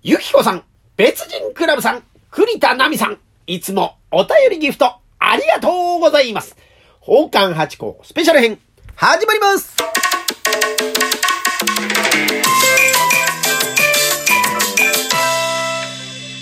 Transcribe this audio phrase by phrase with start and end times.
[0.00, 0.62] ゆきこさん、
[0.96, 6.56] 別人クラブさん、栗田奈美さん、いつもお便りギフトありがとうございます。
[7.00, 8.60] 宝冠八甲スペシャル編、
[8.94, 9.76] 始まります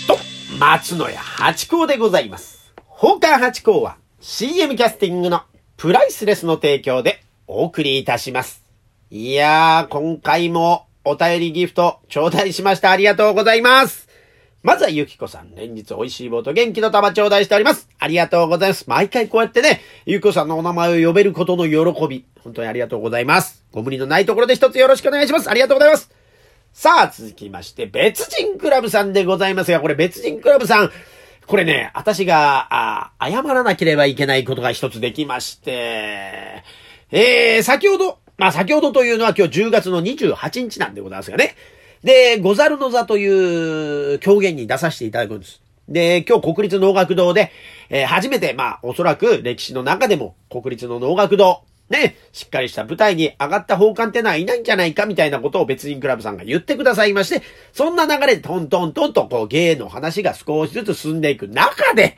[0.05, 0.19] と、
[0.59, 2.71] 松野屋八甲でございます。
[2.95, 5.41] 宝冠八甲は CM キャスティングの
[5.77, 8.63] プライスレスの提供でお送りいたします。
[9.09, 12.91] いやー、今回もお便りギフト頂戴しました。
[12.91, 14.07] ありがとうございます。
[14.63, 17.87] まずはゆきこさん、連日美味しい棒と元気の玉頂戴しております。
[17.99, 18.85] ありがとうございます。
[18.87, 23.63] 毎回こうやってね、ゆきこさんのお名前を呼べることの喜び、本当にありがとうございます。
[23.71, 25.49] ご無理のないところで一つよろしくお願いします。
[25.49, 26.09] ありがとうございます。
[26.73, 30.91] さあ、続きまして、別人クラブさんでございますが、これ別人クラブさん、
[31.45, 36.63] これね、私が、あ謝らなければいけないことが一つできまして、
[37.09, 41.55] えー、先ほど、まあ先ほどというのは今日10月の28日なんでございますがね。
[42.03, 45.61] で、ござるの座という狂言に出させていただくんです。
[45.89, 47.51] で、今日国立能楽堂で、
[47.89, 62.17] えー初めて、まあおそらく歴史の中でも国立の能楽堂、ね、しっかりした舞台に上がった奉還ってのはいないんじゃないかみたいなことを別人クラブさんが言ってくださいまして、そんな流れでトントントンとこう芸の話が少しずつ進んでいく中で、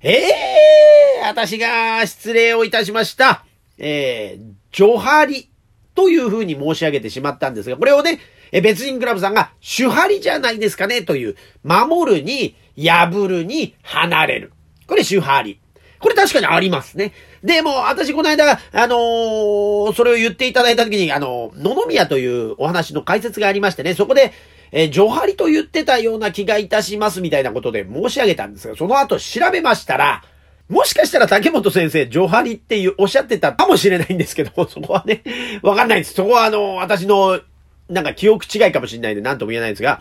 [0.00, 3.44] ええー、私が失礼をいたしました。
[3.78, 5.50] えー、ジョハリ
[5.94, 8.18] というふうに申し上げてしまったんですが、これをね、
[8.50, 14.52] え別人クラブさんが、主張りじゃないですかねという、守るに、破るに、離れる。
[14.86, 15.60] これ主張り。
[15.98, 17.12] これ確かにありますね。
[17.44, 24.32] でも、私この間、あのーそれを言っていただいた時に、あのー野々宮というお話の解説がありましてね、そこで、
[24.72, 30.24] えー、ジョハリと言ってたような気がいたしますみたいなことで申し上げたんですが、その後調べましたら、
[30.68, 35.22] もしかしたら竹本先生、ジョハリっていうおっしゃってたかもしれないんですけど、そこはね、
[35.62, 36.14] わかんないです。
[36.14, 37.40] そこはあの、私の、
[37.88, 40.00] なんか記憶違いかもしれないんで何とも言えないんですが、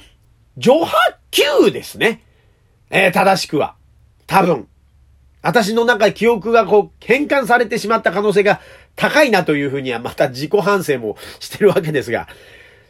[0.57, 0.95] ジョハ
[1.29, 2.23] 級ですね。
[2.89, 3.75] えー正しくは。
[4.27, 4.67] 多分。
[5.41, 8.61] 私の中で記憶がこう変換されてしまった可能性が
[8.95, 12.27] 高いなというふうにはまた自己反省もしてるわけですが、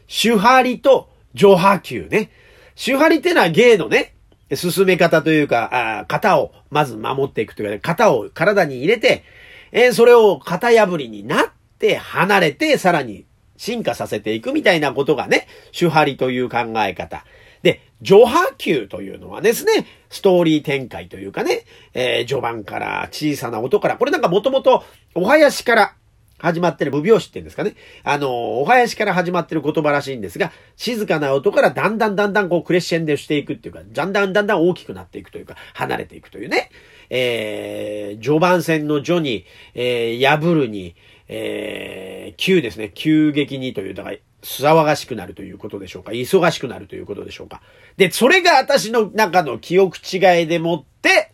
[0.08, 2.30] 主張りと上波球ね。
[2.76, 4.16] 主張りってのは芸のね、
[4.56, 9.24] 進め方というか、あー型をまず守っていくというか、ね、型を体に入れて、
[9.72, 11.46] えーそれを型破りになっ
[11.80, 13.26] て離れてさらに
[13.58, 17.26] 進化させていくみたいなことがね、主張りという考え方。
[17.64, 24.84] で、序波球というのはですね、ストーリー展開というかね、えー序盤から小さな音から、これなんかもともと
[25.16, 25.96] お囃子から
[26.42, 27.76] 始まってる、無拍子って言うんですかね。
[28.04, 36.70] あの、お囃子から始まってる言葉らしいんですが、静かな音からだんだんだんだんこうクレッシェンドしていくっていうか、だんだんだんだん大きくなっていくというか、離れていくというね。
[37.10, 40.96] えー、序盤戦の序に、えー、破るに、
[41.28, 42.92] えー、急ですね。
[42.94, 46.12] 急激にという、だから、騒がしくなるということでしょうか。
[46.12, 47.62] 忙しくなるということでしょうか。
[47.98, 51.32] で、それが私の中の記憶違いでもって、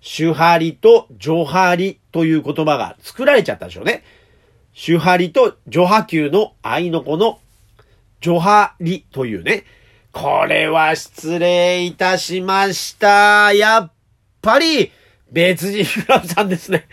[0.00, 4.02] 主張りと上張りという言葉が作られちゃったでしょうね。
[4.72, 7.38] 主張りと上波球の愛の子の
[8.20, 9.64] 上張りというね。
[10.12, 13.52] これは失礼いたしました。
[13.52, 13.92] やっ
[14.42, 14.92] ぱり、
[15.32, 16.86] 別人クラブさんですね。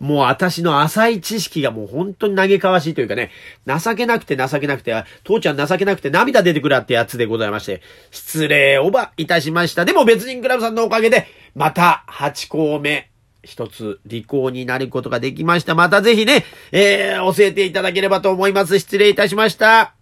[0.00, 3.30] もう私の浅い知識がもう本当に嘆かわしいというかね、
[3.66, 7.80] 情けなくて情けなくて、父ちゃん情けなくて涙出てくるってやつでございまして、
[8.10, 9.84] 失礼おばいたしました。
[9.84, 13.10] でも別人クラブさんのおかげで、また8校目、
[13.44, 15.74] 一つ履行になることができました。
[15.74, 18.78] またぜひね、えー、教えていただければと思います。
[18.78, 19.94] 失礼いたしました。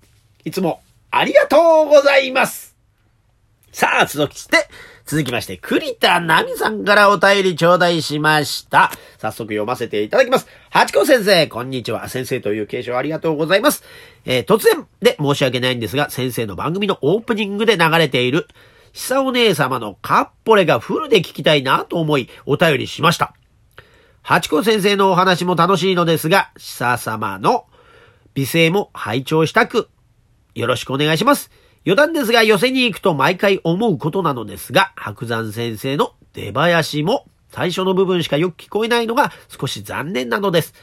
[0.45, 2.75] いつもありがとうございます。
[3.73, 4.69] さあ、続きして、
[5.07, 8.93] 続きまして、栗田奈美さんからお便り頂戴しました。
[9.19, 10.47] 早速読ませていただきます。
[10.71, 12.09] 八子先生、こんにちは。
[12.09, 13.83] 先生という継承ありがとうございます。
[14.25, 18.47] えー突然で申し訳ないんですが、先生の番組のオープニングで流れている、
[18.93, 23.35] 久お姉様のカッポレがフルで聞きたいなと思い、お便りしました。
[24.23, 27.67] 八子先生のお話も楽しいのですが、久様の
[28.35, 29.89] 美声も拝聴したく、
[30.55, 31.51] よろしくお願いします。
[31.85, 40.75] 余談ですが、寄せに行くと毎回思うことなのですが、白山先生の出囃子も最初の部分しかよく聞こえないのが少し残念なのです。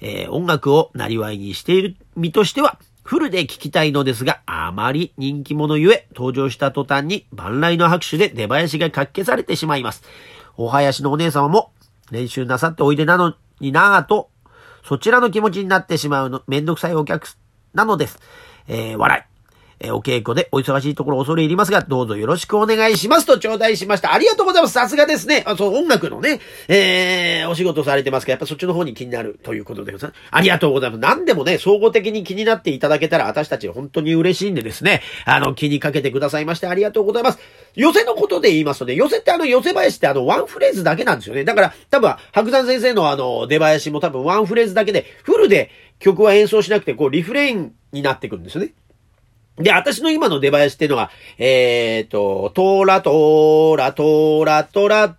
[0.00, 10.02] えー音楽をなりわいにしている身としては、フルで聞きたいのですが、あまり人気者ゆえ、登場した途端に万来の拍手で出囃子がかっけされてしまいます。
[10.56, 11.72] お囃子のお姉様も
[12.10, 14.30] 練習なさっておいでなのになぁと、
[14.82, 17.28] そちらの気持ちになってしまうの、めんどくさいお客
[17.74, 18.18] なのです。
[18.68, 19.33] えー笑い。
[19.84, 24.14] えー、お稽古でお忙しいところ恐れ入りますが、どうぞよろしくお願いしますと頂戴しました。
[24.14, 24.72] ありがとうございます。
[24.72, 25.44] さすがですね。
[25.46, 30.20] あ、そう、音楽のね、えー、お仕事されてますから、やっぱそっちの方に気になるということでございます。
[30.30, 31.00] ありがとうございます。
[31.00, 37.38] 何でもね、総合的に気になっていただけたら、私たち本当に嬉しいんでですね、あの、気にかけてくださいましてありがとうございます。
[37.74, 41.44] 寄せのことで言いますとね、寄せってあの、寄せ林ってあの、ワンフレーズだけなんですよね。
[41.44, 48.72] だから、多分、白山先生のあの、出林も多分ワンフレーズだけで、フルで曲は演奏しなくて、こう、リフレインになってくるんですよね。
[49.56, 55.16] で、私の今の出囃子っていうのは、えっ、ー、と、トーラトーラトーラトラ。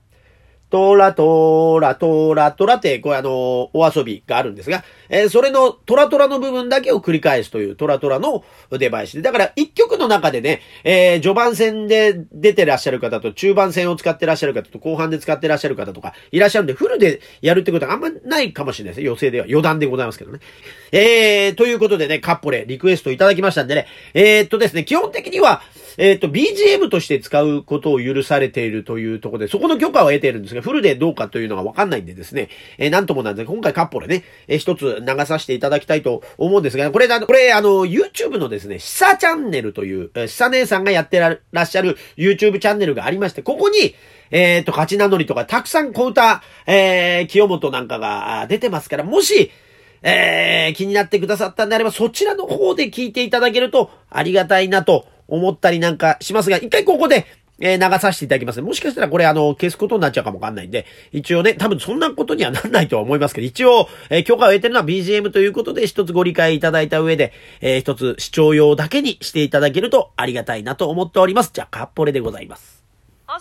[0.76, 9.22] トラトラトラトラって、これあの、お遊びがあるんですが、えー、それのトラトラの部分だけを繰り返すというトラトラのデバイスで。
[9.22, 19.08] だから一曲の中でね、えー、序盤戦で出てらっしゃる方と中盤戦を使ってらっしゃる方と後半で使ってらっしゃる方とかいらっしゃるんで、フルでやるってことはあんまないかもしれないですね。
[19.08, 19.46] 予定では。
[19.48, 20.40] 余談でございますけどね。
[20.92, 25.62] えー、ということでね、カッポレリクエストいただきましたんでね、えー、っとですね、基本的には、
[25.98, 43.96] えー、っと、BGM として使うことを許されているというところで、そこの許可を得ているんですが、フルでどうかというのがわかんないんでですね、えー、なんともなんで、今回カッポレね、えー、一つ流させていただきたいと思うんですが、これ、あの、これ、あの、YouTube のですね、シサチャンネルという、シサ姉さんがやってらっしゃる YouTube チャンネルがありまして、ここに、
[44.32, 49.52] えっ、ー、と、勝ち名乗りとか、たくさん小歌、えー、清本なんかが出てますから、もし、
[50.02, 57.26] えー、気になってくださったんであれば、そちらの方で聞いていただけるとありがたいなと思ったりなんかしますが、一回ここで、
[57.60, 67.32] えー、流させていただきます、もしかしたらこれあの、消すことになっちゃうかもわかんないんで、一応ね、多分そんなことにはなんないとは思いますけど、一応、えー、許可を得てるのは BGM ということで、一つご理解いただいた上で、
[67.62, 71.52] えー、一つ視聴用だけにしていただけるとありがたいなと思っております。
[71.54, 72.84] じゃあ、カッポレでございます。
[73.28, 73.40] あ、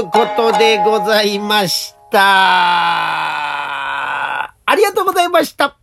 [0.00, 2.20] ということでございました。
[4.64, 5.79] ありがとうございました。